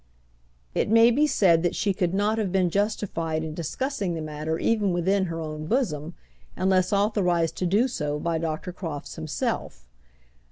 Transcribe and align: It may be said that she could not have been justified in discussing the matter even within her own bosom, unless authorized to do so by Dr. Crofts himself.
It 0.73 0.89
may 0.89 1.11
be 1.11 1.27
said 1.27 1.61
that 1.61 1.75
she 1.75 1.93
could 1.93 2.11
not 2.11 2.39
have 2.39 2.51
been 2.51 2.71
justified 2.71 3.43
in 3.43 3.53
discussing 3.53 4.15
the 4.15 4.21
matter 4.23 4.57
even 4.57 4.93
within 4.93 5.25
her 5.25 5.39
own 5.39 5.67
bosom, 5.67 6.15
unless 6.55 6.91
authorized 6.91 7.55
to 7.57 7.67
do 7.67 7.87
so 7.87 8.17
by 8.17 8.39
Dr. 8.39 8.73
Crofts 8.73 9.13
himself. 9.15 9.85